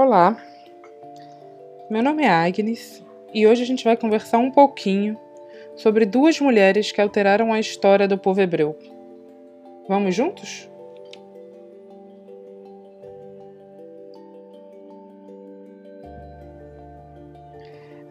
[0.00, 0.40] Olá,
[1.90, 5.18] meu nome é Agnes e hoje a gente vai conversar um pouquinho
[5.74, 8.78] sobre duas mulheres que alteraram a história do povo hebreu.
[9.88, 10.70] Vamos juntos?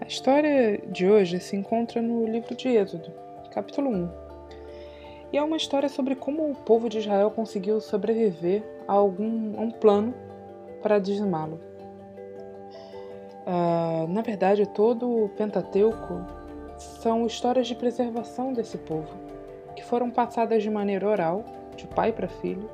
[0.01, 3.13] A história de hoje se encontra no livro de Êxodo,
[3.51, 4.09] capítulo 1.
[5.31, 9.61] E é uma história sobre como o povo de Israel conseguiu sobreviver a, algum, a
[9.61, 10.13] um plano
[10.83, 11.76] para dizimá-lo.
[13.47, 16.21] Uh, na verdade, todo o Pentateuco
[16.77, 19.07] são histórias de preservação desse povo,
[19.73, 21.45] que foram passadas de maneira oral,
[21.77, 22.69] de pai para filho,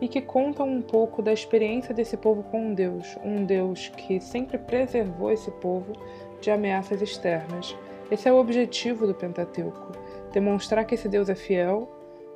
[0.00, 4.56] e que contam um pouco da experiência desse povo com Deus, um Deus que sempre
[4.56, 5.92] preservou esse povo
[6.40, 7.76] de ameaças externas.
[8.10, 9.92] Esse é o objetivo do Pentateuco:
[10.32, 11.86] demonstrar que esse Deus é fiel,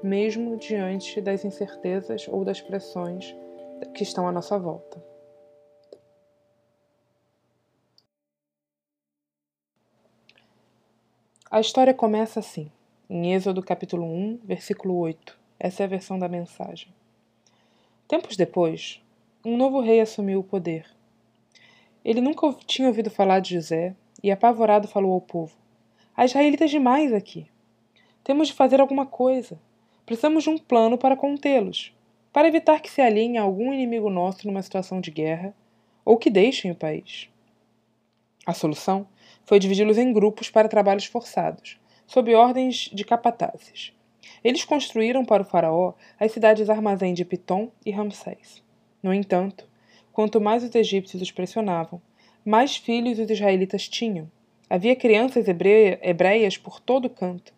[0.02, 3.34] mesmo diante das incertezas ou das pressões
[3.94, 5.02] que estão à nossa volta.
[11.50, 12.70] A história começa assim,
[13.08, 15.34] em Êxodo capítulo 1, versículo 8.
[15.58, 16.92] Essa é a versão da mensagem.
[18.06, 19.02] Tempos depois,
[19.42, 20.84] um novo rei assumiu o poder.
[22.04, 25.56] Ele nunca tinha ouvido falar de José e, apavorado, falou ao povo:
[26.14, 27.46] Há israelitas demais aqui.
[28.22, 29.58] Temos de fazer alguma coisa.
[30.04, 31.96] Precisamos de um plano para contê-los,
[32.30, 35.54] para evitar que se alinhe a algum inimigo nosso numa situação de guerra
[36.04, 37.30] ou que deixem o país.
[38.44, 39.06] A solução
[39.48, 43.94] foi dividi-los em grupos para trabalhos forçados, sob ordens de capatazes.
[44.44, 48.62] Eles construíram para o faraó as cidades armazém de Pitom e Ramsés.
[49.02, 49.66] No entanto,
[50.12, 51.98] quanto mais os egípcios os pressionavam,
[52.44, 54.30] mais filhos os israelitas tinham.
[54.68, 57.54] Havia crianças hebreias por todo canto.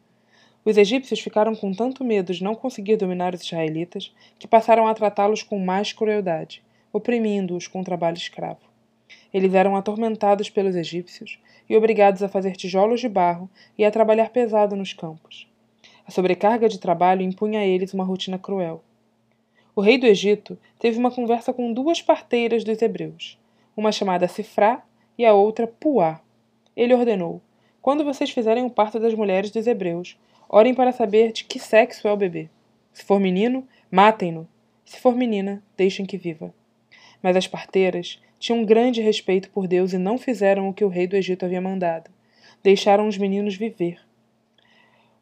[0.65, 4.95] Os egípcios ficaram com tanto medo de não conseguir dominar os israelitas que passaram a
[4.95, 8.70] tratá-los com mais crueldade, oprimindo-os com trabalho escravo.
[9.33, 14.31] Eles eram atormentados pelos egípcios e obrigados a fazer tijolos de barro e a trabalhar
[14.31, 15.47] pesado nos campos.
[16.07, 18.83] A sobrecarga de trabalho impunha a eles uma rotina cruel.
[19.77, 23.39] O rei do Egito teve uma conversa com duas parteiras dos hebreus,
[23.77, 24.83] uma chamada Sifrá
[25.17, 26.21] e a outra Puá.
[26.77, 27.41] Ele ordenou:
[27.81, 32.09] Quando vocês fizerem o parto das mulheres dos hebreus, orem para saber de que sexo
[32.09, 32.49] é o bebê.
[32.93, 34.49] Se for menino, matem-no.
[34.85, 36.53] Se for menina, deixem que viva.
[37.23, 41.07] Mas as parteiras tinham grande respeito por Deus e não fizeram o que o rei
[41.07, 42.11] do Egito havia mandado.
[42.63, 44.01] Deixaram os meninos viver.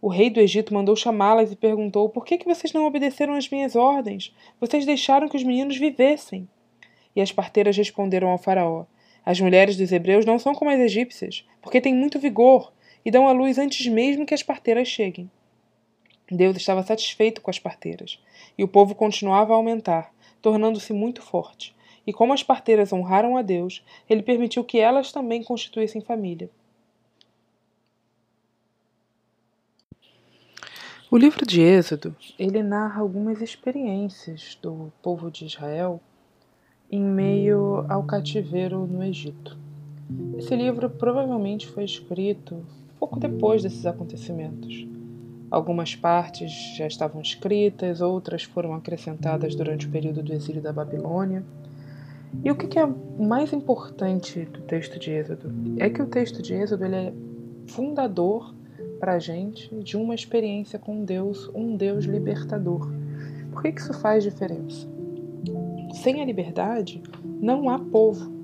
[0.01, 3.51] O rei do Egito mandou chamá-las e perguntou: Por que, que vocês não obedeceram às
[3.51, 4.33] minhas ordens?
[4.61, 6.49] Vocês deixaram que os meninos vivessem.
[7.15, 8.87] E as parteiras responderam ao Faraó:
[9.27, 12.73] As mulheres dos hebreus não são como as egípcias, porque têm muito vigor
[13.05, 15.29] e dão à luz antes mesmo que as parteiras cheguem.
[16.31, 18.21] Deus estava satisfeito com as parteiras,
[18.57, 21.75] e o povo continuava a aumentar, tornando-se muito forte.
[22.09, 26.49] E como as parteiras honraram a Deus, ele permitiu que elas também constituíssem família.
[31.11, 36.01] O livro de Êxodo, ele narra algumas experiências do povo de Israel
[36.91, 39.59] em meio ao cativeiro no Egito.
[40.39, 42.65] Esse livro provavelmente foi escrito
[42.99, 44.87] pouco depois desses acontecimentos.
[45.51, 51.45] Algumas partes já estavam escritas, outras foram acrescentadas durante o período do exílio da Babilônia.
[52.45, 52.87] E o que é
[53.19, 55.53] mais importante do texto de Êxodo?
[55.79, 57.13] É que o texto de Êxodo ele é
[57.67, 58.55] fundador
[59.01, 62.89] para a gente de uma experiência com Deus, um Deus libertador.
[63.53, 64.89] Por que isso faz diferença?
[65.95, 67.03] Sem a liberdade,
[67.41, 68.38] não há povo.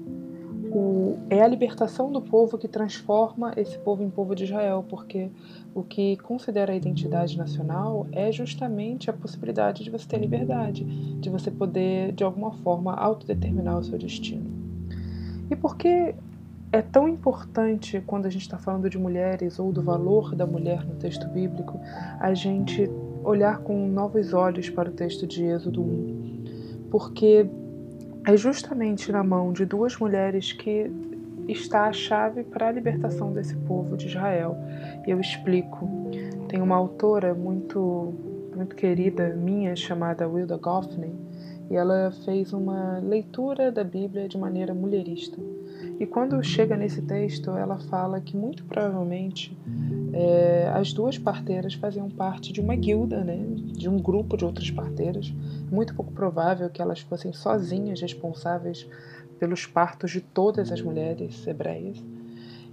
[0.77, 5.31] O, é a libertação do povo que transforma esse povo em povo de Israel, porque
[5.73, 11.31] o que considera a identidade nacional é justamente a possibilidade de você ter liberdade, de
[11.31, 14.51] você poder, de alguma forma, autodeterminar o seu destino.
[15.49, 16.13] E por que
[16.73, 20.85] é tão importante, quando a gente está falando de mulheres ou do valor da mulher
[20.85, 21.79] no texto bíblico,
[22.19, 22.91] a gente
[23.23, 26.89] olhar com novos olhos para o texto de Êxodo 1?
[26.91, 27.49] Porque
[28.27, 30.91] é justamente na mão de duas mulheres que
[31.49, 34.57] está a chave para a libertação desse povo de Israel.
[35.07, 35.89] E eu explico.
[36.49, 38.15] Tem uma autora muito,
[38.55, 41.13] muito querida minha chamada Wilda Goffney,
[41.71, 45.39] e ela fez uma leitura da Bíblia de maneira mulherista.
[45.99, 49.57] E quando chega nesse texto, ela fala que muito provavelmente
[50.13, 54.71] é, as duas parteiras faziam parte de uma guilda, né, de um grupo de outras
[54.71, 55.33] parteiras.
[55.71, 58.89] Muito pouco provável que elas fossem sozinhas responsáveis
[59.39, 62.03] pelos partos de todas as mulheres hebreias.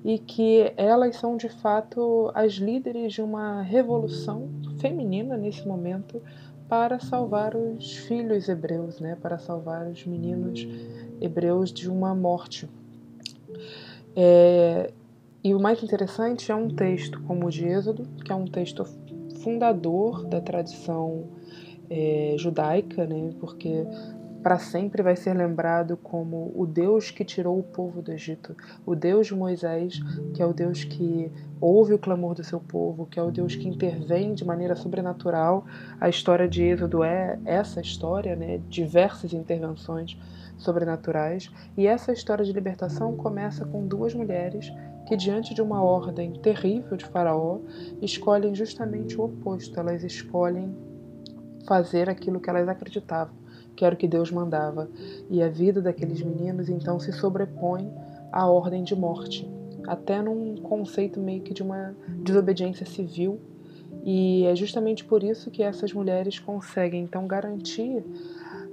[0.04, 6.20] E que elas são de fato as líderes de uma revolução feminina nesse momento
[6.68, 9.16] para salvar os filhos hebreus, né?
[9.22, 10.68] Para salvar os meninos
[11.20, 12.68] hebreus de uma morte.
[14.16, 14.92] É,
[15.44, 18.86] e o mais interessante é um texto como o de Êxodo, que é um texto
[19.42, 21.24] fundador da tradição
[21.90, 23.32] é, judaica, né?
[23.40, 23.86] Porque
[24.42, 28.56] para sempre vai ser lembrado como o Deus que tirou o povo do Egito,
[28.86, 30.02] o Deus de Moisés,
[30.34, 33.56] que é o Deus que ouve o clamor do seu povo, que é o Deus
[33.56, 35.66] que intervém de maneira sobrenatural.
[36.00, 38.60] A história de Êxodo é essa história, né?
[38.68, 40.18] Diversas intervenções
[40.58, 44.72] sobrenaturais, e essa história de libertação começa com duas mulheres
[45.08, 47.60] que, diante de uma ordem terrível de Faraó,
[48.02, 50.76] escolhem justamente o oposto, elas escolhem
[51.68, 53.41] fazer aquilo que elas acreditavam
[53.76, 54.90] que era o que Deus mandava,
[55.30, 57.92] e a vida daqueles meninos então se sobrepõe
[58.32, 59.50] à ordem de morte,
[59.88, 63.40] até num conceito meio que de uma desobediência civil.
[64.04, 68.04] E é justamente por isso que essas mulheres conseguem então garantir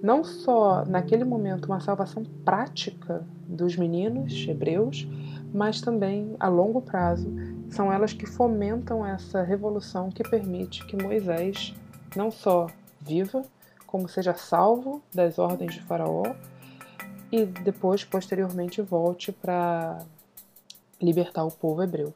[0.02, 5.08] não só naquele momento uma salvação prática dos meninos hebreus,
[5.52, 7.28] mas também a longo prazo
[7.68, 11.74] são elas que fomentam essa revolução que permite que Moisés
[12.16, 12.68] não só
[13.00, 13.42] viva,
[13.88, 16.23] como seja salvo das ordens de Faraó
[17.32, 20.05] e depois, posteriormente, volte para
[21.00, 22.12] libertar o povo hebreu.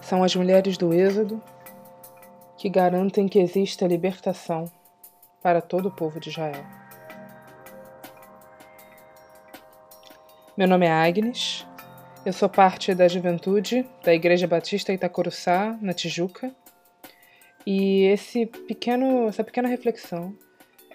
[0.00, 1.42] São as mulheres do Êxodo
[2.56, 4.70] que garantem que exista libertação
[5.42, 6.64] para todo o povo de Israel.
[10.56, 11.66] Meu nome é Agnes
[12.24, 16.54] eu sou parte da juventude da Igreja Batista Itacoruçá, na Tijuca,
[17.66, 20.36] e esse pequeno, essa pequena reflexão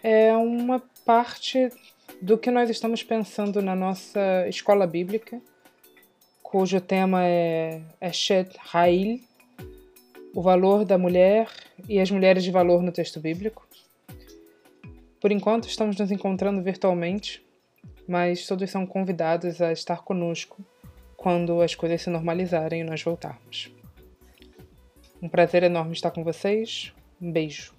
[0.01, 1.69] é uma parte
[2.21, 5.41] do que nós estamos pensando na nossa escola bíblica,
[6.41, 9.19] cujo tema é Eshet Ha'il,
[10.33, 11.49] o valor da mulher
[11.89, 13.67] e as mulheres de valor no texto bíblico.
[15.19, 17.45] Por enquanto, estamos nos encontrando virtualmente,
[18.07, 20.63] mas todos são convidados a estar conosco
[21.27, 23.69] quando as coisas se normalizarem e nós voltarmos.
[25.21, 26.93] Um prazer enorme estar com vocês.
[27.21, 27.76] Um beijo.